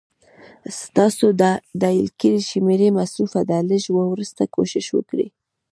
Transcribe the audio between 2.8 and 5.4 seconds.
مصروفه ده، لږ وروسته کوشش وکړئ